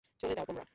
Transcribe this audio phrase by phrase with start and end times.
[0.19, 0.63] চলে যাও তোমরা!